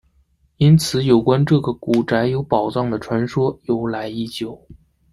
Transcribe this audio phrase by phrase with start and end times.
[0.57, 4.65] 因此有关这个古宅有宝藏的传说由来已久。